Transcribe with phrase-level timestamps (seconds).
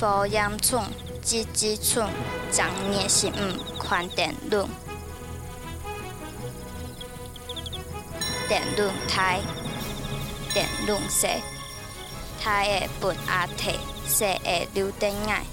[0.00, 0.84] 火焰村、
[1.20, 2.08] 鸡鸡村、
[2.52, 3.32] 长年是毋
[3.80, 4.68] 宽电轮。
[8.48, 9.40] 电论胎，
[10.54, 11.26] 电论社，
[12.40, 13.72] 胎的分阿体，
[14.06, 15.44] 社的流德爱。